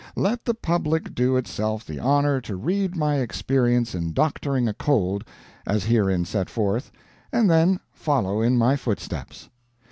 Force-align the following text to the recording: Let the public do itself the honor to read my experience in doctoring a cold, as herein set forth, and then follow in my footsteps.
Let 0.15 0.45
the 0.45 0.55
public 0.55 1.13
do 1.13 1.37
itself 1.37 1.85
the 1.85 1.99
honor 1.99 2.41
to 2.41 2.55
read 2.55 2.95
my 2.95 3.17
experience 3.17 3.93
in 3.93 4.13
doctoring 4.13 4.67
a 4.67 4.73
cold, 4.73 5.23
as 5.67 5.83
herein 5.85 6.25
set 6.25 6.49
forth, 6.49 6.91
and 7.31 7.47
then 7.47 7.79
follow 7.93 8.41
in 8.41 8.57
my 8.57 8.77
footsteps. 8.77 9.49